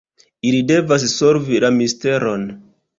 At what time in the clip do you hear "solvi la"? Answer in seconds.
1.17-1.75